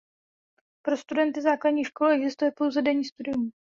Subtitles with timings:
[0.81, 3.51] Pro studenty základních škol existuje pouze denní studium.